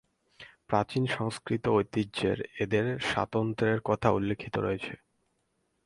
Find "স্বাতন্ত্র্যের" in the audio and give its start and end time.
3.01-3.79